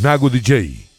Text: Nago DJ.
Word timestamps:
Nago 0.00 0.30
DJ. 0.30 0.89